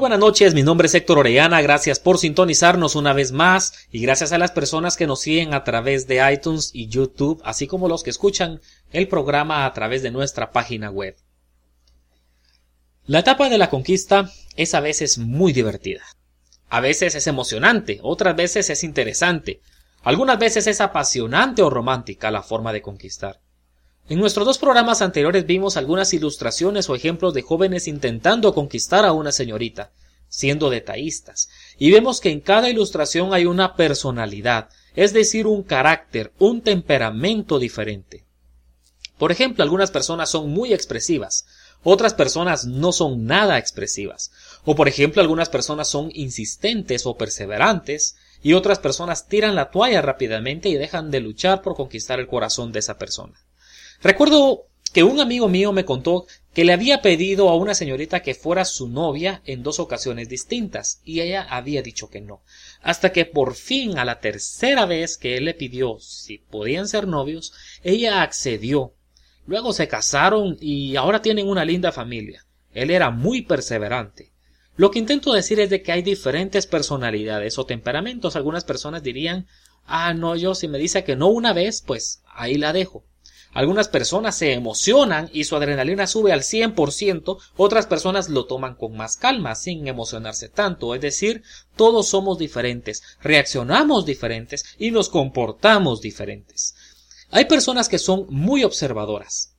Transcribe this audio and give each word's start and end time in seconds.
Buenas 0.00 0.18
noches, 0.18 0.54
mi 0.54 0.62
nombre 0.62 0.86
es 0.86 0.94
Héctor 0.94 1.18
Orellana, 1.18 1.60
gracias 1.60 2.00
por 2.00 2.16
sintonizarnos 2.16 2.96
una 2.96 3.12
vez 3.12 3.32
más 3.32 3.86
y 3.92 4.00
gracias 4.00 4.32
a 4.32 4.38
las 4.38 4.50
personas 4.50 4.96
que 4.96 5.06
nos 5.06 5.20
siguen 5.20 5.52
a 5.52 5.62
través 5.62 6.06
de 6.06 6.26
iTunes 6.32 6.70
y 6.72 6.88
YouTube, 6.88 7.42
así 7.44 7.66
como 7.66 7.86
los 7.86 8.02
que 8.02 8.08
escuchan 8.08 8.62
el 8.92 9.08
programa 9.08 9.66
a 9.66 9.72
través 9.74 10.02
de 10.02 10.10
nuestra 10.10 10.52
página 10.52 10.90
web. 10.90 11.16
La 13.04 13.18
etapa 13.18 13.50
de 13.50 13.58
la 13.58 13.68
conquista 13.68 14.32
es 14.56 14.74
a 14.74 14.80
veces 14.80 15.18
muy 15.18 15.52
divertida. 15.52 16.02
A 16.70 16.80
veces 16.80 17.14
es 17.14 17.26
emocionante, 17.26 17.98
otras 18.02 18.34
veces 18.34 18.70
es 18.70 18.84
interesante, 18.84 19.60
algunas 20.02 20.38
veces 20.38 20.66
es 20.66 20.80
apasionante 20.80 21.60
o 21.60 21.68
romántica 21.68 22.30
la 22.30 22.42
forma 22.42 22.72
de 22.72 22.80
conquistar. 22.80 23.40
En 24.08 24.18
nuestros 24.18 24.46
dos 24.46 24.58
programas 24.58 25.02
anteriores 25.02 25.46
vimos 25.46 25.76
algunas 25.76 26.12
ilustraciones 26.14 26.88
o 26.88 26.96
ejemplos 26.96 27.34
de 27.34 27.42
jóvenes 27.42 27.86
intentando 27.86 28.54
conquistar 28.54 29.04
a 29.04 29.12
una 29.12 29.30
señorita, 29.30 29.92
siendo 30.28 30.70
detallistas, 30.70 31.48
y 31.78 31.90
vemos 31.90 32.20
que 32.20 32.30
en 32.30 32.40
cada 32.40 32.70
ilustración 32.70 33.34
hay 33.34 33.46
una 33.46 33.76
personalidad, 33.76 34.70
es 34.94 35.12
decir, 35.12 35.46
un 35.46 35.62
carácter, 35.62 36.32
un 36.38 36.62
temperamento 36.62 37.58
diferente. 37.58 38.24
Por 39.18 39.32
ejemplo, 39.32 39.62
algunas 39.62 39.90
personas 39.90 40.30
son 40.30 40.50
muy 40.50 40.72
expresivas, 40.72 41.46
otras 41.82 42.14
personas 42.14 42.64
no 42.64 42.92
son 42.92 43.26
nada 43.26 43.58
expresivas, 43.58 44.30
o 44.64 44.74
por 44.74 44.88
ejemplo, 44.88 45.20
algunas 45.20 45.48
personas 45.48 45.88
son 45.88 46.10
insistentes 46.14 47.06
o 47.06 47.16
perseverantes, 47.16 48.16
y 48.42 48.54
otras 48.54 48.78
personas 48.78 49.28
tiran 49.28 49.54
la 49.54 49.70
toalla 49.70 50.00
rápidamente 50.00 50.68
y 50.68 50.74
dejan 50.74 51.10
de 51.10 51.20
luchar 51.20 51.60
por 51.60 51.76
conquistar 51.76 52.18
el 52.18 52.26
corazón 52.26 52.72
de 52.72 52.78
esa 52.78 52.98
persona. 52.98 53.34
Recuerdo 54.02 54.66
que 54.92 55.04
un 55.04 55.20
amigo 55.20 55.48
mío 55.48 55.72
me 55.72 55.84
contó 55.84 56.26
que 56.54 56.64
le 56.64 56.72
había 56.72 57.02
pedido 57.02 57.48
a 57.48 57.56
una 57.56 57.74
señorita 57.74 58.22
que 58.22 58.34
fuera 58.34 58.64
su 58.64 58.88
novia 58.88 59.42
en 59.44 59.62
dos 59.62 59.78
ocasiones 59.78 60.28
distintas 60.28 61.00
y 61.04 61.20
ella 61.20 61.46
había 61.48 61.82
dicho 61.82 62.08
que 62.08 62.20
no, 62.20 62.42
hasta 62.82 63.12
que 63.12 63.24
por 63.26 63.54
fin 63.54 63.98
a 63.98 64.04
la 64.04 64.18
tercera 64.18 64.86
vez 64.86 65.16
que 65.16 65.36
él 65.36 65.44
le 65.44 65.54
pidió 65.54 65.98
si 66.00 66.38
podían 66.38 66.88
ser 66.88 67.06
novios, 67.06 67.52
ella 67.84 68.22
accedió. 68.22 68.94
Luego 69.46 69.72
se 69.72 69.86
casaron 69.86 70.56
y 70.60 70.96
ahora 70.96 71.22
tienen 71.22 71.48
una 71.48 71.64
linda 71.64 71.92
familia. 71.92 72.46
Él 72.72 72.90
era 72.90 73.10
muy 73.10 73.42
perseverante. 73.42 74.32
Lo 74.76 74.90
que 74.90 74.98
intento 74.98 75.32
decir 75.32 75.60
es 75.60 75.70
de 75.70 75.82
que 75.82 75.92
hay 75.92 76.02
diferentes 76.02 76.66
personalidades 76.66 77.58
o 77.58 77.66
temperamentos. 77.66 78.34
Algunas 78.34 78.64
personas 78.64 79.02
dirían, 79.02 79.46
ah, 79.84 80.14
no, 80.14 80.36
yo 80.36 80.54
si 80.54 80.68
me 80.68 80.78
dice 80.78 81.04
que 81.04 81.16
no 81.16 81.28
una 81.28 81.52
vez, 81.52 81.82
pues 81.82 82.22
ahí 82.32 82.54
la 82.54 82.72
dejo. 82.72 83.04
Algunas 83.52 83.88
personas 83.88 84.36
se 84.36 84.52
emocionan 84.52 85.28
y 85.32 85.44
su 85.44 85.56
adrenalina 85.56 86.06
sube 86.06 86.32
al 86.32 86.42
100%, 86.42 87.38
otras 87.56 87.86
personas 87.86 88.28
lo 88.28 88.46
toman 88.46 88.76
con 88.76 88.96
más 88.96 89.16
calma, 89.16 89.56
sin 89.56 89.88
emocionarse 89.88 90.48
tanto, 90.48 90.94
es 90.94 91.00
decir, 91.00 91.42
todos 91.74 92.08
somos 92.08 92.38
diferentes, 92.38 93.02
reaccionamos 93.20 94.06
diferentes 94.06 94.64
y 94.78 94.92
nos 94.92 95.08
comportamos 95.08 96.00
diferentes. 96.00 96.76
Hay 97.32 97.46
personas 97.46 97.88
que 97.88 97.98
son 97.98 98.26
muy 98.28 98.62
observadoras. 98.62 99.54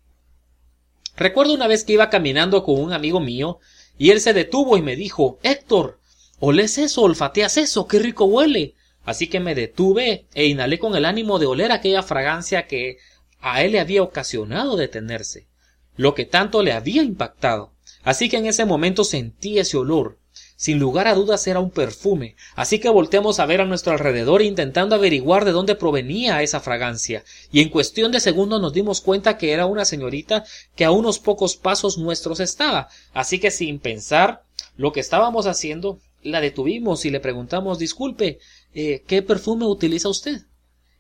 Recuerdo 1.18 1.54
una 1.54 1.68
vez 1.68 1.84
que 1.84 1.94
iba 1.94 2.10
caminando 2.10 2.64
con 2.64 2.80
un 2.80 2.94
amigo 2.94 3.20
mío 3.20 3.60
y 3.98 4.12
él 4.12 4.22
se 4.22 4.34
detuvo 4.34 4.78
y 4.78 4.82
me 4.82 4.96
dijo 4.96 5.38
Héctor, 5.44 6.00
¿oles 6.40 6.78
eso? 6.78 7.02
¿Olfateas 7.02 7.58
eso? 7.58 7.88
¡Qué 7.88 8.00
rico 8.00 8.24
huele! 8.26 8.76
Así 9.04 9.28
que 9.28 9.40
me 9.40 9.56
detuve 9.56 10.28
e 10.34 10.46
inhalé 10.46 10.80
con 10.80 10.96
el 10.96 11.06
ánimo 11.06 11.40
de 11.40 11.48
oler 11.48 11.72
aquella 11.72 12.04
fragancia 12.04 12.68
que 12.68 12.98
a 13.42 13.64
él 13.64 13.74
le 13.74 13.80
había 13.80 14.04
ocasionado 14.04 14.78
detenerse, 14.78 15.48
lo 15.96 16.16
que 16.16 16.26
tanto 16.26 16.64
le 16.64 16.72
había 16.72 17.04
impactado. 17.04 17.74
Así 18.04 18.30
que 18.30 18.38
en 18.38 18.46
ese 18.46 18.66
momento 18.66 19.04
sentí 19.04 19.60
ese 19.60 19.78
olor. 19.78 20.18
Sin 20.56 20.80
lugar 20.80 21.08
a 21.08 21.16
dudas 21.16 21.46
era 21.48 21.60
un 21.60 21.72
perfume, 21.72 22.36
así 22.56 22.80
que 22.80 22.90
volteamos 22.90 23.40
a 23.40 23.48
ver 23.48 23.62
a 23.62 23.66
nuestro 23.66 23.94
alrededor 23.94 24.44
intentando 24.44 24.96
averiguar 24.96 25.44
de 25.44 25.52
dónde 25.52 25.76
provenía 25.76 26.44
esa 26.44 26.60
fragancia, 26.60 27.24
y 27.52 27.62
en 27.62 27.70
cuestión 27.70 28.12
de 28.12 28.20
segundos 28.20 28.62
nos 28.62 28.72
dimos 28.72 29.02
cuenta 29.02 29.38
que 29.38 29.54
era 29.54 29.66
una 29.66 29.86
señorita 29.86 30.46
que 30.76 30.86
a 30.86 30.92
unos 30.92 31.18
pocos 31.18 31.58
pasos 31.58 31.98
nuestros 31.98 32.40
estaba, 32.40 32.90
así 33.12 33.40
que 33.40 33.50
sin 33.50 33.80
pensar 33.80 34.44
lo 34.78 34.92
que 34.92 35.00
estábamos 35.00 35.48
haciendo, 35.48 36.00
la 36.22 36.42
detuvimos 36.42 37.06
y 37.06 37.10
le 37.10 37.20
preguntamos 37.20 37.80
disculpe, 37.80 38.38
eh, 38.76 39.04
¿qué 39.08 39.24
perfume 39.24 39.66
utiliza 39.66 40.10
usted? 40.10 40.44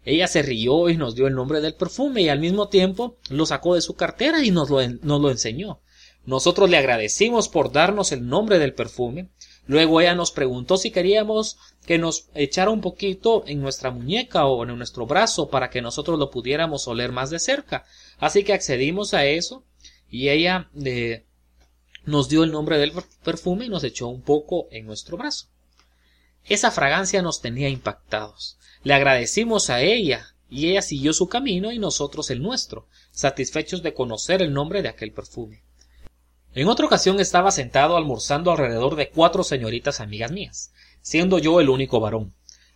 Ella 0.04 0.28
se 0.28 0.42
rió 0.42 0.90
y 0.90 0.98
nos 0.98 1.16
dio 1.16 1.28
el 1.28 1.36
nombre 1.36 1.62
del 1.62 1.76
perfume 1.76 2.22
y 2.22 2.30
al 2.30 2.40
mismo 2.40 2.70
tiempo 2.70 3.18
lo 3.30 3.46
sacó 3.46 3.76
de 3.76 3.82
su 3.82 3.96
cartera 3.96 4.44
y 4.44 4.52
nos 4.52 4.70
lo, 4.70 4.82
nos 4.88 5.22
lo 5.22 5.30
enseñó. 5.30 5.82
Nosotros 6.26 6.70
le 6.70 6.78
agradecimos 6.78 7.50
por 7.50 7.72
darnos 7.72 8.12
el 8.12 8.28
nombre 8.28 8.60
del 8.60 8.74
perfume. 8.74 9.30
Luego 9.66 10.02
ella 10.02 10.16
nos 10.16 10.32
preguntó 10.32 10.78
si 10.78 10.92
queríamos 10.92 11.58
que 11.86 11.98
nos 11.98 12.30
echara 12.36 12.72
un 12.72 12.82
poquito 12.82 13.44
en 13.48 13.62
nuestra 13.62 13.92
muñeca 13.92 14.46
o 14.46 14.64
en 14.64 14.78
nuestro 14.78 15.06
brazo 15.06 15.50
para 15.50 15.70
que 15.70 15.82
nosotros 15.82 16.20
lo 16.20 16.30
pudiéramos 16.30 16.88
oler 16.88 17.12
más 17.12 17.30
de 17.30 17.40
cerca. 17.40 17.86
Así 18.20 18.44
que 18.44 18.54
accedimos 18.54 19.14
a 19.14 19.26
eso 19.26 19.66
y 20.10 20.30
ella 20.30 20.70
eh, 20.84 21.26
nos 22.06 22.30
dio 22.30 22.44
el 22.44 22.52
nombre 22.52 22.78
del 22.78 22.92
perfume 23.24 23.66
y 23.66 23.70
nos 23.70 23.84
echó 23.84 24.08
un 24.08 24.22
poco 24.22 24.68
en 24.72 24.86
nuestro 24.86 25.18
brazo. 25.18 25.48
Esa 26.46 26.72
fragancia 26.72 27.22
nos 27.22 27.42
tenía 27.42 27.70
impactados. 27.70 28.58
Le 28.84 28.94
agradecimos 28.94 29.70
a 29.70 29.82
ella, 29.82 30.34
y 30.50 30.70
ella 30.70 30.82
siguió 30.82 31.14
su 31.14 31.30
camino 31.30 31.72
y 31.72 31.80
nosotros 31.80 32.30
el 32.30 32.42
nuestro, 32.42 32.88
satisfechos 33.12 33.84
de 33.84 33.94
conocer 33.94 34.42
el 34.42 34.54
nombre 34.54 34.82
de 34.82 34.90
aquel 34.90 35.14
perfume. 35.14 35.64
En 36.54 36.68
otra 36.68 36.86
ocasión 36.86 37.20
estaba 37.22 37.52
sentado 37.52 37.96
almorzando 37.96 38.52
alrededor 38.52 38.98
de 38.98 39.10
cuatro 39.10 39.44
señoritas 39.44 40.02
amigas 40.02 40.32
mías, 40.32 40.74
siendo 41.02 41.40
yo 41.40 41.62
el 41.62 41.70
único 41.70 42.02
varón. 42.02 42.34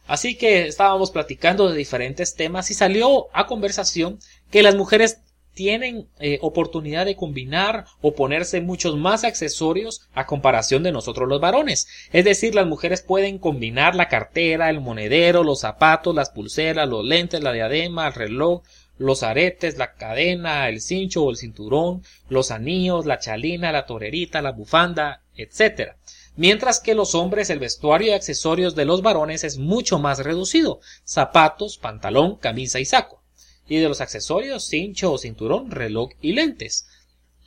Así 0.08 0.38
que 0.38 0.68
estábamos 0.68 1.12
platicando 1.12 1.68
de 1.68 1.78
diferentes 1.78 2.36
temas 2.36 2.72
y 2.72 2.76
salió 2.76 3.28
a 3.34 3.48
conversación 3.48 4.20
que 4.52 4.64
las 4.64 4.76
mujeres 4.76 5.20
tienen 5.56 6.10
eh, 6.20 6.38
oportunidad 6.42 7.06
de 7.06 7.16
combinar 7.16 7.86
o 8.02 8.14
ponerse 8.14 8.62
muchos 8.62 8.98
más 8.98 9.24
accesorios 9.24 10.02
a 10.14 10.28
comparación 10.28 10.84
de 10.84 10.92
nosotros 10.92 11.28
los 11.28 11.42
varones. 11.42 11.88
Es 12.12 12.26
decir, 12.26 12.54
las 12.54 12.68
mujeres 12.68 13.02
pueden 13.02 13.40
combinar 13.40 13.96
la 13.96 14.10
cartera, 14.10 14.70
el 14.70 14.82
monedero, 14.82 15.44
los 15.44 15.62
zapatos, 15.62 16.14
las 16.14 16.30
pulseras, 16.30 16.88
los 16.88 17.04
lentes, 17.04 17.42
la 17.42 17.54
diadema, 17.54 18.08
el 18.08 18.14
reloj, 18.14 18.62
los 18.98 19.24
aretes, 19.24 19.78
la 19.78 19.94
cadena, 19.94 20.70
el 20.70 20.82
cincho 20.82 21.24
o 21.24 21.32
el 21.32 21.38
cinturón, 21.38 22.04
los 22.30 22.52
anillos, 22.52 23.06
la 23.06 23.20
chalina, 23.20 23.72
la 23.72 23.86
torerita, 23.86 24.42
la 24.42 24.52
bufanda, 24.52 25.24
etc. 25.36 25.94
Mientras 26.36 26.82
que 26.82 26.96
los 26.96 27.16
hombres 27.16 27.50
el 27.50 27.60
vestuario 27.60 28.10
y 28.10 28.14
accesorios 28.14 28.76
de 28.76 28.86
los 28.86 29.02
varones 29.02 29.46
es 29.46 29.58
mucho 29.58 30.00
más 30.00 30.20
reducido 30.20 30.82
zapatos, 31.06 31.78
pantalón, 31.78 32.36
camisa 32.36 32.80
y 32.80 32.86
saco 32.86 33.25
y 33.68 33.78
de 33.78 33.88
los 33.88 34.02
accesorios, 34.02 34.68
cincho 34.68 35.12
o 35.12 35.18
cinturón, 35.18 35.72
reloj 35.72 36.12
y 36.22 36.34
lentes. 36.34 36.88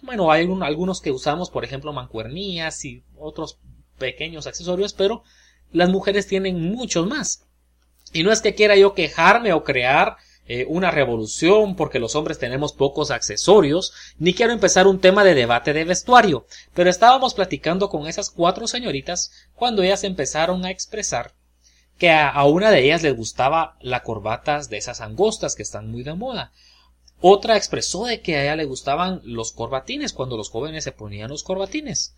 Bueno, 0.03 0.31
hay 0.31 0.49
algunos 0.63 1.01
que 1.01 1.11
usamos, 1.11 1.51
por 1.51 1.65
ejemplo, 1.65 1.93
mancuernillas 1.93 2.85
y 2.85 3.03
otros 3.17 3.59
pequeños 3.99 4.47
accesorios, 4.47 4.93
pero 4.93 5.23
las 5.73 5.91
mujeres 5.91 6.27
tienen 6.27 6.61
muchos 6.61 7.07
más. 7.07 7.45
Y 8.13 8.23
no 8.23 8.33
es 8.33 8.41
que 8.41 8.55
quiera 8.55 8.77
yo 8.77 8.95
quejarme 8.95 9.53
o 9.53 9.65
crear 9.65 10.17
eh, 10.47 10.65
una 10.67 10.91
revolución 10.91 11.77
porque 11.77 11.99
los 11.99 12.15
hombres 12.15 12.39
tenemos 12.39 12.73
pocos 12.73 13.11
accesorios, 13.11 13.93
ni 14.19 14.33
quiero 14.33 14.53
empezar 14.53 14.87
un 14.87 14.99
tema 14.99 15.23
de 15.23 15.35
debate 15.35 15.75
de 15.75 15.85
vestuario, 15.85 16.47
pero 16.73 16.89
estábamos 16.89 17.35
platicando 17.35 17.91
con 17.91 18.07
esas 18.07 18.31
cuatro 18.31 18.67
señoritas 18.67 19.31
cuando 19.55 19.83
ellas 19.83 20.05
empezaron 20.05 20.65
a 20.65 20.71
expresar 20.71 21.35
que 21.99 22.11
a, 22.11 22.45
una 22.45 22.71
de 22.71 22.85
ellas 22.85 23.03
les 23.03 23.17
gustaba 23.17 23.77
la 23.81 24.03
corbatas 24.03 24.71
de 24.71 24.79
esas 24.79 25.01
angostas 25.01 25.57
que 25.57 25.65
están 25.65 25.91
muy 25.91 26.05
de 26.05 26.15
moda. 26.15 26.53
Otra 27.21 27.57
expresó 27.57 28.07
de 28.07 28.23
que 28.23 28.37
a 28.37 28.45
ella 28.45 28.57
le 28.57 28.65
gustaban 28.65 29.21
los 29.25 29.53
corbatines 29.53 30.13
cuando 30.13 30.37
los 30.37 30.51
jóvenes 30.51 30.85
se 30.85 30.93
ponían 30.93 31.31
los 31.31 31.43
corbatines. 31.43 32.15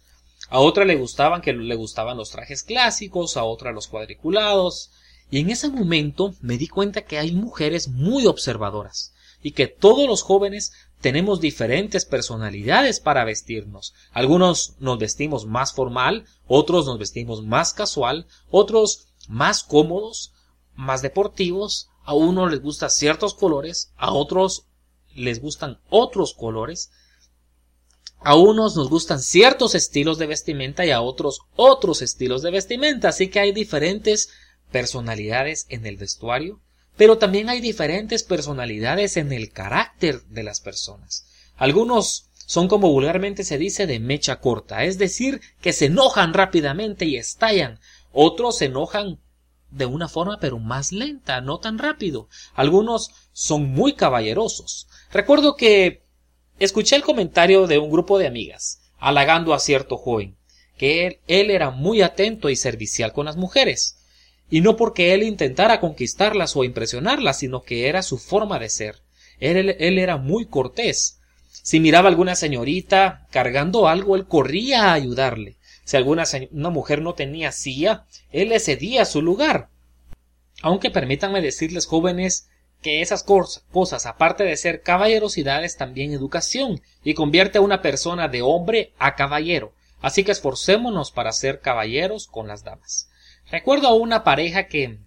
A 0.51 0.61
otra 0.61 0.85
le 0.85 0.97
gustaban 0.97 1.41
que 1.41 1.55
le 1.55 1.75
gustaban 1.75 2.19
los 2.19 2.31
trajes 2.31 2.63
clásicos, 2.63 3.39
a 3.39 3.45
otra 3.45 3.73
los 3.73 3.89
cuadriculados. 3.89 4.91
Y 5.31 5.41
en 5.41 5.49
ese 5.49 5.71
momento 5.71 6.35
me 6.43 6.59
di 6.59 6.69
cuenta 6.69 7.03
que 7.03 7.19
hay 7.19 7.33
mujeres 7.33 7.89
muy 7.89 8.27
observadoras 8.27 9.15
y 9.43 9.53
que 9.53 9.67
todos 9.67 10.07
los 10.07 10.23
jóvenes 10.23 10.73
tenemos 11.01 11.41
diferentes 11.41 12.05
personalidades 12.05 13.01
para 13.01 13.25
vestirnos. 13.25 13.95
Algunos 14.13 14.75
nos 14.81 14.99
vestimos 14.99 15.47
más 15.47 15.73
formal, 15.73 16.27
otros 16.47 16.85
nos 16.85 16.99
vestimos 16.99 17.43
más 17.43 17.73
casual, 17.73 18.27
otros 18.51 19.10
más 19.29 19.63
cómodos, 19.63 20.33
más 20.75 21.03
deportivos, 21.03 21.89
a 22.05 22.15
unos 22.15 22.51
les 22.51 22.61
gustan 22.61 22.91
ciertos 22.91 23.35
colores, 23.35 23.93
a 23.97 24.13
otros 24.13 24.67
les 25.15 25.41
gustan 25.41 25.79
otros 25.89 26.35
colores, 26.35 26.91
a 28.21 28.37
unos 28.37 28.77
nos 28.77 28.89
gustan 28.89 29.21
ciertos 29.21 29.75
estilos 29.75 30.19
de 30.19 30.27
vestimenta 30.27 30.85
y 30.85 30.91
a 30.91 31.01
otros 31.01 31.41
otros 31.57 32.03
estilos 32.03 32.43
de 32.43 32.51
vestimenta, 32.51 33.09
así 33.09 33.29
que 33.29 33.41
hay 33.41 33.53
diferentes 33.53 34.31
personalidades 34.71 35.67
en 35.69 35.87
el 35.87 35.97
vestuario, 35.97 36.61
pero 36.97 37.19
también 37.19 37.49
hay 37.49 37.61
diferentes 37.61 38.23
personalidades 38.23 39.17
en 39.17 39.33
el 39.33 39.53
carácter 39.53 40.23
de 40.25 40.43
las 40.43 40.61
personas. 40.61 41.27
Algunos 41.57 42.31
son 42.47 42.69
como 42.69 42.91
vulgarmente 42.91 43.45
se 43.45 43.59
dice 43.59 43.87
de 43.87 44.01
mecha 44.01 44.41
corta, 44.41 44.85
es 44.85 44.99
decir, 44.99 45.41
que 45.61 45.73
se 45.73 45.87
enojan 45.87 46.35
rápidamente 46.35 47.05
y 47.05 47.17
estallan. 47.17 47.79
Otros 48.13 48.59
se 48.59 48.67
enojan 48.67 49.19
de 49.71 49.87
una 49.87 50.09
forma 50.09 50.39
pero 50.41 50.59
más 50.59 50.93
lenta, 50.93 51.41
no 51.41 51.59
tan 51.59 51.79
rápido. 51.79 52.29
Algunos 52.55 53.11
son 53.33 53.71
muy 53.71 53.95
caballerosos. 53.95 54.89
Recuerdo 55.13 55.57
que 55.57 56.03
escuché 56.59 56.97
el 56.97 57.03
comentario 57.03 57.67
de 57.67 57.79
un 57.79 57.91
grupo 57.91 58.19
de 58.19 58.27
amigas, 58.27 58.81
halagando 58.99 59.55
a 59.55 59.61
cierto 59.61 59.97
joven, 59.97 60.37
que 60.77 61.21
él, 61.27 61.51
era 61.51 61.71
muy 61.71 62.03
atento 62.03 62.51
y 62.51 62.57
servicial 62.57 63.13
con 63.13 63.27
las 63.27 63.37
mujeres, 63.37 63.99
y 64.51 64.61
no 64.61 64.77
porque 64.77 65.15
él 65.15 65.23
intentara 65.23 65.81
conquistarlas 65.81 66.57
o 66.57 66.65
impresionarlas, 66.65 67.39
sino 67.39 67.63
que 67.63 67.89
era 67.89 68.03
su 68.03 68.19
forma 68.19 68.59
de 68.59 68.69
ser. 68.69 69.03
Él, 69.39 69.77
él 69.79 69.99
era 69.99 70.17
muy 70.17 70.47
cortés, 70.47 71.21
si 71.63 71.79
miraba 71.79 72.09
a 72.09 72.11
alguna 72.11 72.35
señorita 72.35 73.27
cargando 73.31 73.87
algo, 73.87 74.17
él 74.17 74.27
corría 74.27 74.87
a 74.87 74.93
ayudarle. 74.95 75.57
Si 75.91 75.97
alguna 75.97 76.23
una 76.53 76.71
mujer 76.71 77.03
no 77.03 77.15
tenía 77.15 77.51
silla, 77.51 78.07
él 78.31 78.51
le 78.51 78.61
cedía 78.61 79.05
su 79.05 79.23
lugar. 79.23 79.71
Aunque 80.63 80.89
permítanme 80.89 81.41
decirles, 81.41 81.87
jóvenes, 81.87 82.49
que 82.81 83.03
esas 83.03 83.25
cosas, 83.25 84.07
aparte 84.07 84.45
de 84.45 84.57
ser 84.57 84.83
caballerosidad, 84.83 85.65
es 85.65 85.77
también 85.77 86.13
educación 86.13 86.81
y 87.03 87.15
convierte 87.15 87.59
a 87.59 87.63
una 87.63 87.83
persona 87.83 88.29
de 88.29 88.41
hombre 88.41 88.93
a 89.01 89.17
caballero. 89.17 89.75
Así 90.01 90.23
que 90.23 90.31
esforcémonos 90.31 91.11
para 91.11 91.33
ser 91.33 91.59
caballeros 91.59 92.29
con 92.29 92.47
las 92.47 92.63
damas. 92.63 93.11
Recuerdo 93.51 93.89
a 93.89 93.95
una 93.95 94.23
pareja 94.23 94.69
que 94.69 95.01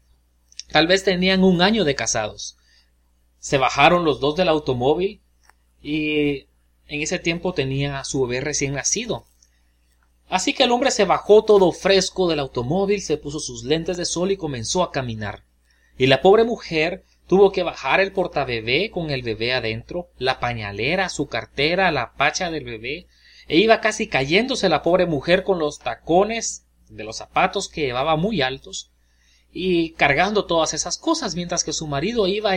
tal 0.69 0.87
vez 0.87 1.05
tenían 1.05 1.45
un 1.45 1.61
año 1.61 1.85
de 1.85 1.95
casados. 1.95 2.57
Se 3.39 3.57
bajaron 3.57 4.03
los 4.03 4.19
dos 4.19 4.35
del 4.35 4.49
automóvil 4.49 5.21
y 5.81 6.49
en 6.87 7.01
ese 7.01 7.19
tiempo 7.19 7.53
tenía 7.53 7.99
a 7.99 8.03
su 8.03 8.27
bebé 8.27 8.41
recién 8.41 8.73
nacido. 8.73 9.25
Así 10.33 10.55
que 10.55 10.63
el 10.63 10.71
hombre 10.71 10.89
se 10.89 11.05
bajó 11.05 11.45
todo 11.45 11.71
fresco 11.71 12.27
del 12.27 12.39
automóvil, 12.39 13.03
se 13.03 13.17
puso 13.17 13.39
sus 13.39 13.63
lentes 13.63 13.97
de 13.97 14.05
sol 14.05 14.31
y 14.31 14.35
comenzó 14.35 14.81
a 14.81 14.91
caminar. 14.91 15.43
Y 15.95 16.07
la 16.07 16.23
pobre 16.23 16.43
mujer 16.43 17.05
tuvo 17.27 17.51
que 17.51 17.61
bajar 17.61 17.99
el 17.99 18.13
portabebé 18.13 18.89
con 18.89 19.11
el 19.11 19.21
bebé 19.21 19.53
adentro, 19.53 20.09
la 20.17 20.39
pañalera, 20.39 21.09
su 21.09 21.27
cartera, 21.27 21.91
la 21.91 22.13
pacha 22.13 22.49
del 22.49 22.63
bebé, 22.63 23.05
e 23.47 23.57
iba 23.59 23.79
casi 23.79 24.07
cayéndose 24.07 24.69
la 24.69 24.81
pobre 24.81 25.05
mujer 25.05 25.43
con 25.43 25.59
los 25.59 25.77
tacones 25.77 26.65
de 26.89 27.03
los 27.03 27.17
zapatos 27.17 27.69
que 27.69 27.81
llevaba 27.81 28.15
muy 28.15 28.41
altos 28.41 28.89
y 29.51 29.91
cargando 29.91 30.45
todas 30.45 30.73
esas 30.73 30.97
cosas 30.97 31.35
mientras 31.35 31.63
que 31.63 31.73
su 31.73 31.85
marido 31.85 32.25
iba 32.25 32.55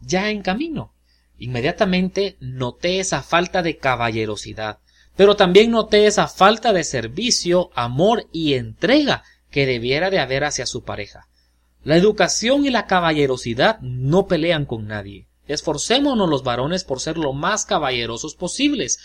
ya 0.00 0.30
en 0.30 0.40
camino. 0.40 0.94
Inmediatamente 1.38 2.38
noté 2.40 2.98
esa 2.98 3.22
falta 3.22 3.62
de 3.62 3.76
caballerosidad, 3.76 4.78
pero 5.20 5.36
también 5.36 5.70
noté 5.70 6.06
esa 6.06 6.28
falta 6.28 6.72
de 6.72 6.82
servicio, 6.82 7.68
amor 7.74 8.26
y 8.32 8.54
entrega 8.54 9.22
que 9.50 9.66
debiera 9.66 10.08
de 10.08 10.18
haber 10.18 10.44
hacia 10.44 10.64
su 10.64 10.82
pareja. 10.82 11.28
La 11.84 11.96
educación 11.96 12.64
y 12.64 12.70
la 12.70 12.86
caballerosidad 12.86 13.80
no 13.80 14.26
pelean 14.26 14.64
con 14.64 14.86
nadie. 14.86 15.28
Esforcémonos 15.46 16.26
los 16.26 16.42
varones 16.42 16.84
por 16.84 17.00
ser 17.00 17.18
lo 17.18 17.34
más 17.34 17.66
caballerosos 17.66 18.34
posibles. 18.34 18.98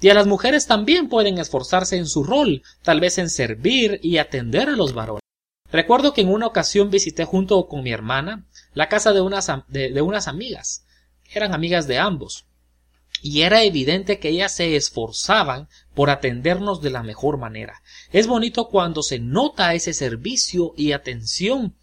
Y 0.00 0.08
a 0.08 0.14
las 0.14 0.26
mujeres 0.26 0.66
también 0.66 1.08
pueden 1.08 1.38
esforzarse 1.38 1.96
en 1.96 2.06
su 2.06 2.24
rol, 2.24 2.64
tal 2.82 2.98
vez 2.98 3.18
en 3.18 3.30
servir 3.30 4.00
y 4.02 4.18
atender 4.18 4.70
a 4.70 4.72
los 4.72 4.92
varones. 4.92 5.22
Recuerdo 5.70 6.14
que 6.14 6.22
en 6.22 6.32
una 6.32 6.48
ocasión 6.48 6.90
visité 6.90 7.24
junto 7.24 7.68
con 7.68 7.84
mi 7.84 7.92
hermana 7.92 8.44
la 8.74 8.88
casa 8.88 9.12
de 9.12 9.20
unas, 9.20 9.48
de 9.68 10.02
unas 10.02 10.26
amigas 10.26 10.84
eran 11.32 11.54
amigas 11.54 11.86
de 11.86 11.98
ambos, 11.98 12.46
y 13.22 13.42
era 13.42 13.62
evidente 13.64 14.18
que 14.18 14.30
ellas 14.30 14.54
se 14.54 14.76
esforzaban 14.76 15.68
por 15.94 16.10
atendernos 16.10 16.80
de 16.80 16.90
la 16.90 17.02
mejor 17.02 17.38
manera. 17.38 17.82
Es 18.12 18.26
bonito 18.26 18.68
cuando 18.68 19.02
se 19.02 19.18
nota 19.18 19.74
ese 19.74 19.92
servicio 19.92 20.74
y 20.76 20.92
atención 20.92 21.74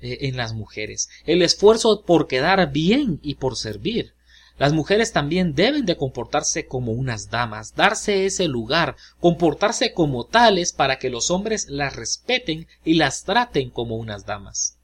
eh, 0.00 0.18
en 0.22 0.36
las 0.36 0.52
mujeres, 0.52 1.08
el 1.24 1.42
esfuerzo 1.42 2.02
por 2.02 2.26
quedar 2.26 2.72
bien 2.72 3.20
y 3.22 3.36
por 3.36 3.56
servir. 3.56 4.14
Las 4.58 4.72
mujeres 4.72 5.12
también 5.12 5.54
deben 5.54 5.86
de 5.86 5.96
comportarse 5.96 6.66
como 6.66 6.92
unas 6.92 7.30
damas, 7.30 7.74
darse 7.74 8.26
ese 8.26 8.46
lugar, 8.48 8.96
comportarse 9.18 9.92
como 9.92 10.24
tales 10.24 10.72
para 10.72 10.98
que 10.98 11.10
los 11.10 11.30
hombres 11.30 11.68
las 11.68 11.96
respeten 11.96 12.68
y 12.84 12.94
las 12.94 13.24
traten 13.24 13.70
como 13.70 13.96
unas 13.96 14.26
damas. 14.26 14.76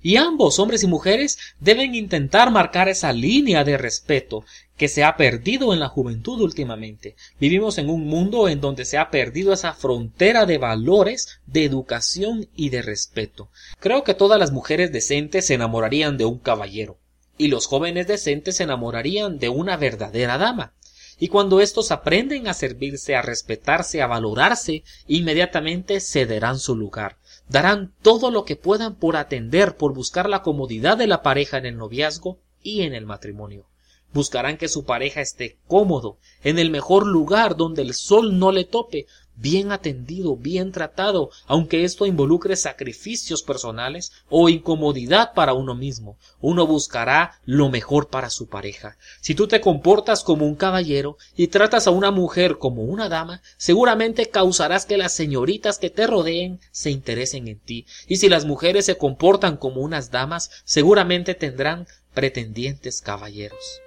Y 0.00 0.16
ambos, 0.16 0.60
hombres 0.60 0.84
y 0.84 0.86
mujeres, 0.86 1.38
deben 1.58 1.94
intentar 1.94 2.52
marcar 2.52 2.88
esa 2.88 3.12
línea 3.12 3.64
de 3.64 3.76
respeto 3.76 4.44
que 4.76 4.86
se 4.86 5.02
ha 5.02 5.16
perdido 5.16 5.74
en 5.74 5.80
la 5.80 5.88
juventud 5.88 6.40
últimamente. 6.40 7.16
Vivimos 7.40 7.78
en 7.78 7.90
un 7.90 8.06
mundo 8.06 8.48
en 8.48 8.60
donde 8.60 8.84
se 8.84 8.96
ha 8.96 9.10
perdido 9.10 9.52
esa 9.52 9.72
frontera 9.74 10.46
de 10.46 10.58
valores, 10.58 11.40
de 11.46 11.64
educación 11.64 12.48
y 12.54 12.70
de 12.70 12.82
respeto. 12.82 13.50
Creo 13.80 14.04
que 14.04 14.14
todas 14.14 14.38
las 14.38 14.52
mujeres 14.52 14.92
decentes 14.92 15.46
se 15.46 15.54
enamorarían 15.54 16.16
de 16.16 16.26
un 16.26 16.38
caballero, 16.38 16.98
y 17.36 17.48
los 17.48 17.66
jóvenes 17.66 18.06
decentes 18.06 18.56
se 18.56 18.62
enamorarían 18.62 19.40
de 19.40 19.48
una 19.48 19.76
verdadera 19.76 20.38
dama. 20.38 20.74
Y 21.18 21.26
cuando 21.26 21.60
estos 21.60 21.90
aprenden 21.90 22.46
a 22.46 22.54
servirse, 22.54 23.16
a 23.16 23.22
respetarse, 23.22 24.00
a 24.00 24.06
valorarse, 24.06 24.84
inmediatamente 25.08 25.98
cederán 25.98 26.60
su 26.60 26.76
lugar 26.76 27.16
darán 27.48 27.94
todo 28.02 28.30
lo 28.30 28.44
que 28.44 28.56
puedan 28.56 28.94
por 28.96 29.16
atender, 29.16 29.76
por 29.76 29.94
buscar 29.94 30.28
la 30.28 30.42
comodidad 30.42 30.96
de 30.96 31.06
la 31.06 31.22
pareja 31.22 31.58
en 31.58 31.66
el 31.66 31.76
noviazgo 31.76 32.38
y 32.62 32.82
en 32.82 32.94
el 32.94 33.06
matrimonio. 33.06 33.66
Buscarán 34.12 34.56
que 34.56 34.68
su 34.68 34.84
pareja 34.84 35.20
esté 35.20 35.58
cómodo, 35.66 36.18
en 36.42 36.58
el 36.58 36.70
mejor 36.70 37.06
lugar 37.06 37.56
donde 37.56 37.82
el 37.82 37.94
sol 37.94 38.38
no 38.38 38.52
le 38.52 38.64
tope, 38.64 39.06
bien 39.40 39.72
atendido, 39.72 40.36
bien 40.36 40.72
tratado, 40.72 41.30
aunque 41.46 41.84
esto 41.84 42.06
involucre 42.06 42.56
sacrificios 42.56 43.42
personales 43.42 44.12
o 44.28 44.48
incomodidad 44.48 45.32
para 45.34 45.54
uno 45.54 45.74
mismo. 45.74 46.16
Uno 46.40 46.66
buscará 46.66 47.40
lo 47.44 47.68
mejor 47.68 48.08
para 48.08 48.30
su 48.30 48.48
pareja. 48.48 48.96
Si 49.20 49.34
tú 49.34 49.46
te 49.46 49.60
comportas 49.60 50.24
como 50.24 50.46
un 50.46 50.56
caballero 50.56 51.16
y 51.36 51.48
tratas 51.48 51.86
a 51.86 51.90
una 51.90 52.10
mujer 52.10 52.58
como 52.58 52.82
una 52.82 53.08
dama, 53.08 53.40
seguramente 53.56 54.26
causarás 54.26 54.86
que 54.86 54.96
las 54.96 55.14
señoritas 55.14 55.78
que 55.78 55.90
te 55.90 56.06
rodeen 56.06 56.60
se 56.70 56.90
interesen 56.90 57.48
en 57.48 57.58
ti. 57.58 57.86
Y 58.06 58.16
si 58.16 58.28
las 58.28 58.44
mujeres 58.44 58.86
se 58.86 58.98
comportan 58.98 59.56
como 59.56 59.80
unas 59.80 60.10
damas, 60.10 60.50
seguramente 60.64 61.34
tendrán 61.34 61.86
pretendientes 62.14 63.00
caballeros. 63.00 63.80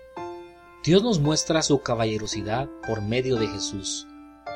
Dios 0.83 1.03
nos 1.03 1.19
muestra 1.19 1.61
su 1.61 1.81
caballerosidad 1.81 2.67
por 2.87 3.01
medio 3.01 3.35
de 3.35 3.47
Jesús 3.47 4.07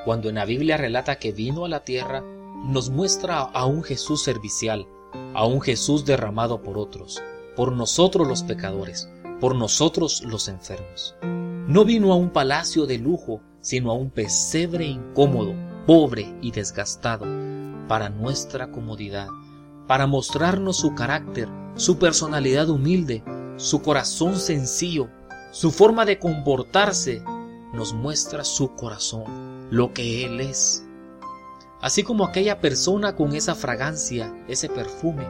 cuando 0.06 0.30
en 0.30 0.36
la 0.36 0.46
Biblia 0.46 0.78
relata 0.78 1.18
que 1.18 1.32
vino 1.32 1.66
a 1.66 1.68
la 1.68 1.84
tierra, 1.84 2.24
nos 2.64 2.92
muestra 2.92 3.40
a 3.40 3.66
un 3.66 3.84
Jesús 3.84 4.24
servicial, 4.24 4.88
a 5.34 5.48
un 5.48 5.62
Jesús 5.62 6.06
derramado 6.06 6.62
por 6.62 6.78
otros, 6.78 7.22
por 7.56 7.72
nosotros 7.72 8.28
los 8.28 8.44
pecadores, 8.44 9.10
por 9.42 9.56
nosotros 9.56 10.22
los 10.24 10.48
enfermos. 10.48 11.16
No 11.68 11.86
vino 11.86 12.14
a 12.14 12.16
un 12.16 12.30
palacio 12.30 12.86
de 12.86 13.00
lujo, 13.00 13.42
sino 13.62 13.90
a 13.90 13.96
un 13.96 14.12
pesebre 14.12 14.86
incómodo, 14.86 15.56
pobre 15.88 16.36
y 16.40 16.52
desgastado, 16.52 17.26
para 17.88 18.10
nuestra 18.10 18.72
comodidad, 18.72 19.28
para 19.88 20.06
mostrarnos 20.06 20.78
su 20.78 20.94
carácter, 20.94 21.50
su 21.74 21.98
personalidad 21.98 22.70
humilde, 22.70 23.24
su 23.58 23.82
corazón 23.82 24.36
sencillo, 24.36 25.10
su 25.52 25.72
forma 25.72 26.06
de 26.06 26.20
comportarse, 26.20 27.24
nos 27.74 27.94
muestra 27.94 28.44
su 28.44 28.76
corazón 28.76 29.55
lo 29.70 29.94
que 29.94 30.26
Él 30.26 30.42
es. 30.42 30.84
Así 31.82 32.04
como 32.04 32.26
aquella 32.26 32.62
persona 32.62 33.16
con 33.16 33.36
esa 33.36 33.56
fragancia, 33.56 34.34
ese 34.48 34.70
perfume, 34.70 35.26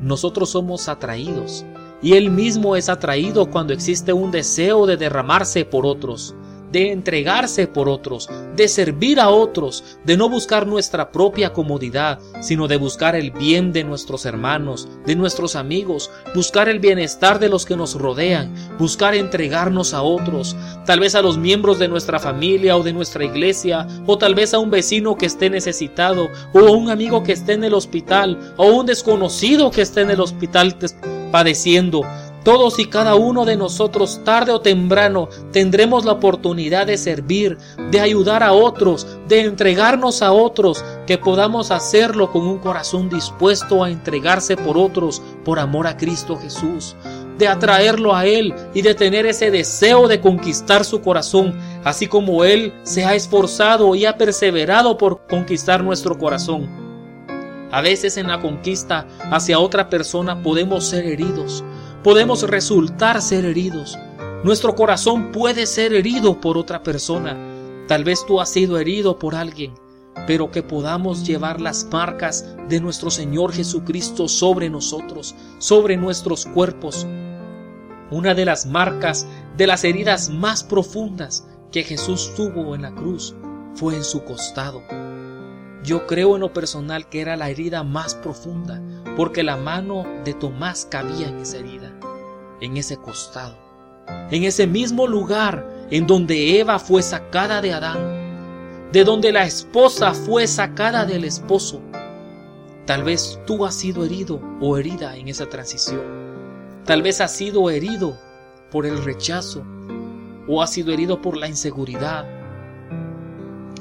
nosotros 0.00 0.50
somos 0.50 0.88
atraídos 0.88 1.64
y 2.00 2.14
Él 2.14 2.30
mismo 2.30 2.76
es 2.76 2.88
atraído 2.88 3.50
cuando 3.50 3.72
existe 3.72 4.12
un 4.12 4.30
deseo 4.30 4.86
de 4.86 4.96
derramarse 4.96 5.64
por 5.64 5.86
otros, 5.86 6.34
de 6.72 6.92
entregarse 6.92 7.66
por 7.66 7.88
otros, 7.88 8.28
de 8.56 8.68
servir 8.68 9.20
a 9.20 9.28
otros, 9.28 9.98
de 10.04 10.16
no 10.16 10.28
buscar 10.28 10.66
nuestra 10.66 11.10
propia 11.10 11.52
comodidad, 11.52 12.18
sino 12.40 12.68
de 12.68 12.76
buscar 12.76 13.16
el 13.16 13.30
bien 13.30 13.72
de 13.72 13.84
nuestros 13.84 14.26
hermanos, 14.26 14.88
de 15.06 15.16
nuestros 15.16 15.56
amigos, 15.56 16.10
buscar 16.34 16.68
el 16.68 16.80
bienestar 16.80 17.38
de 17.38 17.48
los 17.48 17.64
que 17.64 17.76
nos 17.76 17.94
rodean, 17.94 18.54
buscar 18.78 19.14
entregarnos 19.14 19.94
a 19.94 20.02
otros, 20.02 20.56
tal 20.84 21.00
vez 21.00 21.14
a 21.14 21.22
los 21.22 21.38
miembros 21.38 21.78
de 21.78 21.88
nuestra 21.88 22.18
familia 22.18 22.76
o 22.76 22.82
de 22.82 22.92
nuestra 22.92 23.24
iglesia, 23.24 23.86
o 24.06 24.18
tal 24.18 24.34
vez 24.34 24.54
a 24.54 24.58
un 24.58 24.70
vecino 24.70 25.16
que 25.16 25.26
esté 25.26 25.50
necesitado, 25.50 26.28
o 26.52 26.58
a 26.58 26.70
un 26.70 26.90
amigo 26.90 27.22
que 27.22 27.32
esté 27.32 27.54
en 27.54 27.64
el 27.64 27.74
hospital, 27.74 28.54
o 28.56 28.66
un 28.66 28.86
desconocido 28.86 29.70
que 29.70 29.82
esté 29.82 30.02
en 30.02 30.10
el 30.10 30.20
hospital 30.20 30.76
padeciendo. 31.30 32.02
Todos 32.48 32.78
y 32.78 32.86
cada 32.86 33.14
uno 33.14 33.44
de 33.44 33.58
nosotros, 33.58 34.22
tarde 34.24 34.52
o 34.52 34.62
temprano, 34.62 35.28
tendremos 35.52 36.06
la 36.06 36.12
oportunidad 36.12 36.86
de 36.86 36.96
servir, 36.96 37.58
de 37.90 38.00
ayudar 38.00 38.42
a 38.42 38.54
otros, 38.54 39.06
de 39.28 39.42
entregarnos 39.42 40.22
a 40.22 40.32
otros, 40.32 40.82
que 41.06 41.18
podamos 41.18 41.70
hacerlo 41.70 42.32
con 42.32 42.46
un 42.46 42.56
corazón 42.56 43.10
dispuesto 43.10 43.84
a 43.84 43.90
entregarse 43.90 44.56
por 44.56 44.78
otros 44.78 45.20
por 45.44 45.58
amor 45.58 45.86
a 45.86 45.98
Cristo 45.98 46.38
Jesús, 46.38 46.96
de 47.36 47.48
atraerlo 47.48 48.16
a 48.16 48.24
Él 48.24 48.54
y 48.72 48.80
de 48.80 48.94
tener 48.94 49.26
ese 49.26 49.50
deseo 49.50 50.08
de 50.08 50.22
conquistar 50.22 50.86
su 50.86 51.02
corazón, 51.02 51.54
así 51.84 52.06
como 52.06 52.44
Él 52.44 52.72
se 52.82 53.04
ha 53.04 53.14
esforzado 53.14 53.94
y 53.94 54.06
ha 54.06 54.16
perseverado 54.16 54.96
por 54.96 55.26
conquistar 55.26 55.84
nuestro 55.84 56.16
corazón. 56.16 56.88
A 57.70 57.82
veces 57.82 58.16
en 58.16 58.28
la 58.28 58.40
conquista 58.40 59.06
hacia 59.30 59.58
otra 59.58 59.90
persona 59.90 60.42
podemos 60.42 60.86
ser 60.86 61.04
heridos, 61.04 61.62
podemos 62.02 62.42
resultar 62.42 63.20
ser 63.22 63.44
heridos. 63.44 63.98
Nuestro 64.44 64.74
corazón 64.74 65.32
puede 65.32 65.66
ser 65.66 65.92
herido 65.92 66.40
por 66.40 66.56
otra 66.56 66.82
persona. 66.82 67.36
Tal 67.88 68.04
vez 68.04 68.24
tú 68.26 68.40
has 68.40 68.50
sido 68.50 68.78
herido 68.78 69.18
por 69.18 69.34
alguien, 69.34 69.74
pero 70.26 70.50
que 70.50 70.62
podamos 70.62 71.26
llevar 71.26 71.60
las 71.60 71.84
marcas 71.90 72.46
de 72.68 72.80
nuestro 72.80 73.10
Señor 73.10 73.52
Jesucristo 73.52 74.28
sobre 74.28 74.70
nosotros, 74.70 75.34
sobre 75.58 75.96
nuestros 75.96 76.46
cuerpos. 76.46 77.06
Una 78.10 78.34
de 78.34 78.44
las 78.44 78.66
marcas 78.66 79.26
de 79.56 79.66
las 79.66 79.84
heridas 79.84 80.30
más 80.30 80.62
profundas 80.62 81.46
que 81.72 81.82
Jesús 81.82 82.32
tuvo 82.36 82.74
en 82.74 82.82
la 82.82 82.94
cruz 82.94 83.34
fue 83.74 83.96
en 83.96 84.04
su 84.04 84.24
costado. 84.24 84.82
Yo 85.84 86.06
creo 86.06 86.34
en 86.34 86.40
lo 86.40 86.52
personal 86.52 87.08
que 87.08 87.20
era 87.20 87.36
la 87.36 87.50
herida 87.50 87.82
más 87.82 88.14
profunda, 88.14 88.82
porque 89.16 89.42
la 89.42 89.56
mano 89.56 90.04
de 90.24 90.34
Tomás 90.34 90.86
cabía 90.90 91.28
en 91.28 91.38
esa 91.38 91.58
herida, 91.58 91.87
en 92.60 92.76
ese 92.76 92.96
costado, 92.96 93.56
en 94.30 94.44
ese 94.44 94.66
mismo 94.66 95.06
lugar 95.06 95.86
en 95.90 96.06
donde 96.06 96.60
Eva 96.60 96.78
fue 96.78 97.02
sacada 97.02 97.60
de 97.60 97.72
Adán, 97.72 98.88
de 98.92 99.04
donde 99.04 99.32
la 99.32 99.44
esposa 99.44 100.14
fue 100.14 100.46
sacada 100.46 101.04
del 101.04 101.24
esposo. 101.24 101.80
Tal 102.86 103.04
vez 103.04 103.38
tú 103.46 103.64
has 103.66 103.74
sido 103.74 104.04
herido 104.04 104.40
o 104.60 104.78
herida 104.78 105.16
en 105.16 105.28
esa 105.28 105.46
transición. 105.46 106.02
Tal 106.84 107.02
vez 107.02 107.20
has 107.20 107.32
sido 107.32 107.68
herido 107.70 108.18
por 108.70 108.86
el 108.86 109.02
rechazo 109.04 109.62
o 110.46 110.62
has 110.62 110.72
sido 110.72 110.92
herido 110.92 111.20
por 111.20 111.36
la 111.36 111.48
inseguridad 111.48 112.26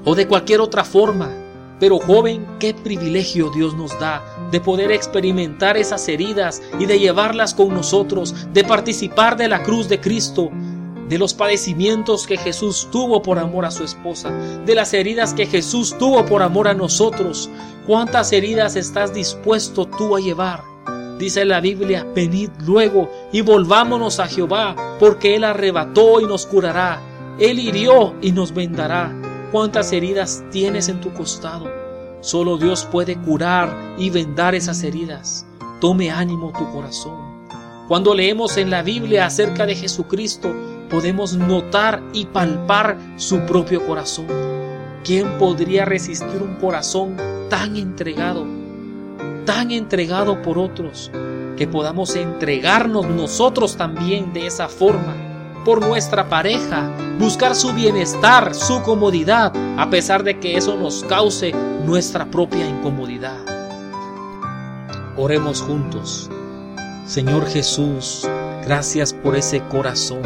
o 0.03 0.15
de 0.15 0.27
cualquier 0.27 0.61
otra 0.61 0.83
forma 0.83 1.29
pero 1.79 1.99
joven, 1.99 2.45
qué 2.59 2.73
privilegio 2.73 3.51
Dios 3.51 3.75
nos 3.75 3.97
da 3.99 4.23
de 4.51 4.59
poder 4.59 4.91
experimentar 4.91 5.77
esas 5.77 6.07
heridas 6.07 6.61
y 6.79 6.85
de 6.85 6.99
llevarlas 6.99 7.53
con 7.53 7.69
nosotros, 7.69 8.33
de 8.53 8.63
participar 8.63 9.37
de 9.37 9.47
la 9.47 9.63
cruz 9.63 9.87
de 9.87 9.99
Cristo, 9.99 10.49
de 11.09 11.17
los 11.17 11.33
padecimientos 11.33 12.25
que 12.25 12.37
Jesús 12.37 12.87
tuvo 12.91 13.21
por 13.21 13.39
amor 13.39 13.65
a 13.65 13.71
su 13.71 13.83
esposa, 13.83 14.31
de 14.65 14.75
las 14.75 14.93
heridas 14.93 15.33
que 15.33 15.45
Jesús 15.45 15.97
tuvo 15.97 16.25
por 16.25 16.41
amor 16.41 16.67
a 16.67 16.73
nosotros. 16.73 17.49
¿Cuántas 17.85 18.33
heridas 18.33 18.75
estás 18.75 19.13
dispuesto 19.13 19.85
tú 19.85 20.15
a 20.15 20.19
llevar? 20.19 20.63
Dice 21.17 21.45
la 21.45 21.61
Biblia, 21.61 22.05
venid 22.15 22.49
luego 22.65 23.09
y 23.31 23.41
volvámonos 23.41 24.19
a 24.19 24.27
Jehová, 24.27 24.75
porque 24.99 25.35
Él 25.35 25.43
arrebató 25.43 26.21
y 26.21 26.25
nos 26.25 26.45
curará, 26.45 27.01
Él 27.39 27.59
hirió 27.59 28.15
y 28.21 28.31
nos 28.31 28.53
vendará 28.53 29.26
cuántas 29.51 29.91
heridas 29.91 30.43
tienes 30.51 30.89
en 30.89 31.01
tu 31.01 31.13
costado. 31.13 31.71
Solo 32.21 32.57
Dios 32.57 32.85
puede 32.91 33.15
curar 33.15 33.95
y 33.97 34.09
vendar 34.09 34.55
esas 34.55 34.83
heridas. 34.83 35.45
Tome 35.79 36.11
ánimo 36.11 36.51
tu 36.51 36.69
corazón. 36.71 37.47
Cuando 37.87 38.13
leemos 38.13 38.57
en 38.57 38.69
la 38.69 38.81
Biblia 38.81 39.25
acerca 39.25 39.65
de 39.65 39.75
Jesucristo, 39.75 40.53
podemos 40.89 41.33
notar 41.35 42.01
y 42.13 42.25
palpar 42.25 42.97
su 43.15 43.39
propio 43.41 43.85
corazón. 43.85 44.27
¿Quién 45.03 45.37
podría 45.37 45.85
resistir 45.85 46.41
un 46.41 46.55
corazón 46.55 47.15
tan 47.49 47.77
entregado, 47.77 48.45
tan 49.45 49.71
entregado 49.71 50.41
por 50.41 50.57
otros, 50.57 51.11
que 51.55 51.67
podamos 51.67 52.15
entregarnos 52.15 53.07
nosotros 53.07 53.77
también 53.77 54.33
de 54.33 54.47
esa 54.47 54.67
forma? 54.67 55.26
Por 55.67 55.85
nuestra 55.85 56.29
pareja, 56.29 56.89
buscar 57.19 57.53
su 57.53 57.73
bienestar, 57.73 58.55
su 58.55 58.81
comodidad, 58.83 59.51
a 59.77 59.89
pesar 59.89 60.23
de 60.23 60.39
que 60.39 60.55
eso 60.55 60.77
nos 60.77 61.03
cause 61.03 61.51
nuestra 61.85 62.23
propia 62.31 62.65
incomodidad. 62.65 63.35
Oremos 65.17 65.61
juntos. 65.61 66.29
Señor 67.05 67.45
Jesús, 67.47 68.25
gracias 68.63 69.11
por 69.11 69.35
ese 69.35 69.61
corazón. 69.63 70.21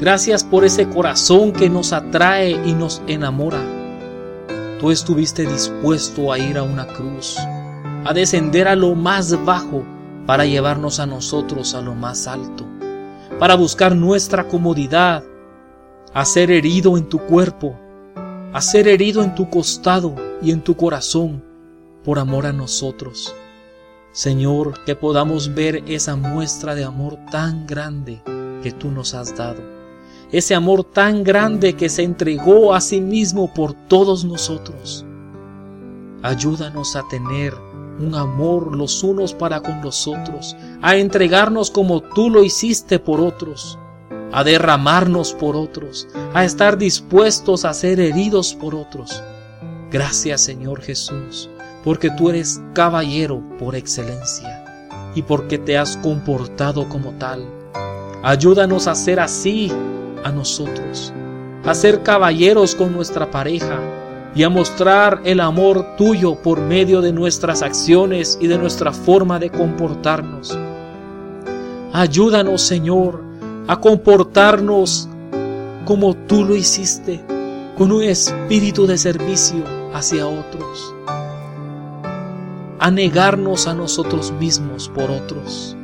Gracias 0.00 0.42
por 0.42 0.64
ese 0.64 0.88
corazón 0.88 1.52
que 1.52 1.70
nos 1.70 1.92
atrae 1.92 2.60
y 2.66 2.72
nos 2.72 3.02
enamora. 3.06 3.62
Tú 4.80 4.90
estuviste 4.90 5.46
dispuesto 5.46 6.32
a 6.32 6.40
ir 6.40 6.58
a 6.58 6.64
una 6.64 6.88
cruz, 6.88 7.36
a 8.04 8.12
descender 8.12 8.66
a 8.66 8.74
lo 8.74 8.96
más 8.96 9.44
bajo 9.44 9.84
para 10.26 10.44
llevarnos 10.44 10.98
a 10.98 11.06
nosotros 11.06 11.76
a 11.76 11.80
lo 11.80 11.94
más 11.94 12.26
alto 12.26 12.81
para 13.42 13.56
buscar 13.56 13.96
nuestra 13.96 14.46
comodidad, 14.46 15.24
a 16.14 16.24
ser 16.24 16.52
herido 16.52 16.96
en 16.96 17.08
tu 17.08 17.18
cuerpo, 17.18 17.76
a 18.52 18.60
ser 18.60 18.86
herido 18.86 19.24
en 19.24 19.34
tu 19.34 19.50
costado 19.50 20.14
y 20.40 20.52
en 20.52 20.60
tu 20.60 20.76
corazón 20.76 21.42
por 22.04 22.20
amor 22.20 22.46
a 22.46 22.52
nosotros. 22.52 23.34
Señor, 24.12 24.84
que 24.84 24.94
podamos 24.94 25.56
ver 25.56 25.82
esa 25.88 26.14
muestra 26.14 26.76
de 26.76 26.84
amor 26.84 27.18
tan 27.32 27.66
grande 27.66 28.22
que 28.62 28.70
tú 28.70 28.92
nos 28.92 29.12
has 29.12 29.36
dado. 29.36 29.60
Ese 30.30 30.54
amor 30.54 30.84
tan 30.84 31.24
grande 31.24 31.72
que 31.72 31.88
se 31.88 32.04
entregó 32.04 32.72
a 32.72 32.80
sí 32.80 33.00
mismo 33.00 33.52
por 33.52 33.72
todos 33.72 34.24
nosotros. 34.24 35.04
Ayúdanos 36.22 36.94
a 36.94 37.02
tener 37.08 37.54
un 37.98 38.14
amor 38.14 38.76
los 38.76 39.02
unos 39.02 39.34
para 39.34 39.60
con 39.60 39.80
los 39.82 40.06
otros, 40.08 40.56
a 40.80 40.96
entregarnos 40.96 41.70
como 41.70 42.00
tú 42.00 42.30
lo 42.30 42.42
hiciste 42.42 42.98
por 42.98 43.20
otros, 43.20 43.78
a 44.32 44.44
derramarnos 44.44 45.32
por 45.34 45.56
otros, 45.56 46.08
a 46.34 46.44
estar 46.44 46.78
dispuestos 46.78 47.64
a 47.64 47.74
ser 47.74 48.00
heridos 48.00 48.54
por 48.54 48.74
otros. 48.74 49.22
Gracias 49.90 50.40
Señor 50.40 50.80
Jesús, 50.80 51.50
porque 51.84 52.10
tú 52.10 52.30
eres 52.30 52.60
caballero 52.74 53.42
por 53.58 53.76
excelencia 53.76 54.64
y 55.14 55.22
porque 55.22 55.58
te 55.58 55.76
has 55.76 55.96
comportado 55.98 56.88
como 56.88 57.12
tal. 57.12 57.44
Ayúdanos 58.22 58.86
a 58.86 58.94
ser 58.94 59.20
así 59.20 59.70
a 60.24 60.30
nosotros, 60.30 61.12
a 61.64 61.74
ser 61.74 62.02
caballeros 62.02 62.74
con 62.74 62.92
nuestra 62.92 63.30
pareja, 63.30 63.78
y 64.34 64.42
a 64.44 64.48
mostrar 64.48 65.20
el 65.24 65.40
amor 65.40 65.96
tuyo 65.96 66.36
por 66.36 66.60
medio 66.60 67.00
de 67.00 67.12
nuestras 67.12 67.62
acciones 67.62 68.38
y 68.40 68.46
de 68.46 68.58
nuestra 68.58 68.92
forma 68.92 69.38
de 69.38 69.50
comportarnos. 69.50 70.58
Ayúdanos, 71.92 72.62
Señor, 72.62 73.22
a 73.68 73.78
comportarnos 73.80 75.08
como 75.84 76.14
tú 76.14 76.44
lo 76.44 76.56
hiciste, 76.56 77.20
con 77.76 77.92
un 77.92 78.02
espíritu 78.02 78.86
de 78.86 78.96
servicio 78.96 79.64
hacia 79.92 80.26
otros, 80.26 80.94
a 82.78 82.90
negarnos 82.90 83.66
a 83.66 83.74
nosotros 83.74 84.32
mismos 84.32 84.88
por 84.88 85.10
otros, 85.10 85.76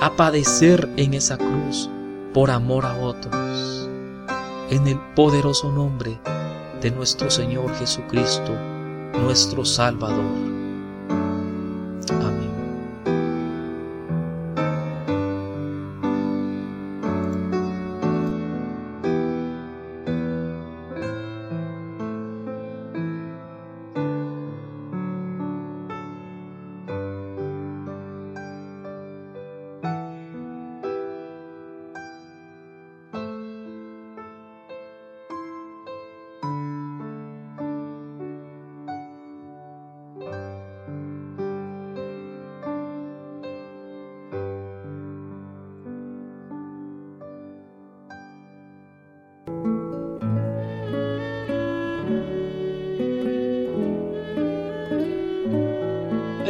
a 0.00 0.12
padecer 0.16 0.88
en 0.96 1.14
esa 1.14 1.36
cruz 1.36 1.90
por 2.32 2.50
amor 2.50 2.86
a 2.86 2.96
otros. 2.96 3.88
En 4.70 4.86
el 4.86 5.00
poderoso 5.16 5.72
nombre 5.72 6.20
de 6.80 6.90
nuestro 6.90 7.30
Señor 7.30 7.74
Jesucristo, 7.76 8.54
nuestro 9.12 9.64
Salvador. 9.64 10.49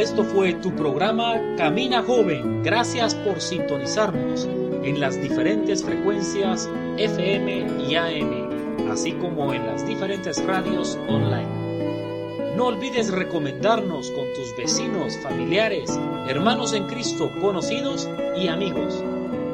Esto 0.01 0.23
fue 0.23 0.53
tu 0.55 0.75
programa 0.75 1.39
Camina 1.57 2.01
Joven. 2.01 2.63
Gracias 2.63 3.13
por 3.13 3.39
sintonizarnos 3.39 4.49
en 4.83 4.99
las 4.99 5.21
diferentes 5.21 5.83
frecuencias 5.83 6.67
FM 6.97 7.83
y 7.87 7.95
AM, 7.95 8.89
así 8.89 9.11
como 9.11 9.53
en 9.53 9.67
las 9.67 9.85
diferentes 9.85 10.43
radios 10.43 10.97
online. 11.07 12.55
No 12.57 12.65
olvides 12.65 13.11
recomendarnos 13.11 14.09
con 14.09 14.25
tus 14.33 14.55
vecinos, 14.57 15.19
familiares, 15.21 15.99
hermanos 16.27 16.73
en 16.73 16.87
Cristo, 16.87 17.29
conocidos 17.39 18.09
y 18.35 18.47
amigos. 18.47 19.03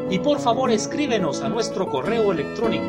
Y 0.09 0.19
por 0.19 0.39
favor 0.39 0.71
escríbenos 0.71 1.41
a 1.41 1.49
nuestro 1.49 1.89
correo 1.89 2.31
electrónico 2.31 2.85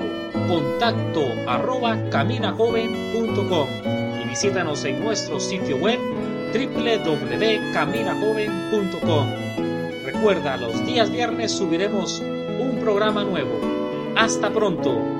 contacto 0.46 1.24
arroba 1.48 2.08
caminajoven.com 2.10 3.68
y 4.22 4.28
visítanos 4.28 4.84
en 4.84 5.02
nuestro 5.02 5.40
sitio 5.40 5.76
web 5.78 5.98
www.caminajoven.com. 6.52 9.26
Recuerda, 10.04 10.56
los 10.56 10.84
días 10.86 11.10
viernes 11.10 11.50
subiremos 11.52 12.20
un 12.20 12.78
programa 12.80 13.24
nuevo. 13.24 13.60
Hasta 14.16 14.50
pronto. 14.50 15.17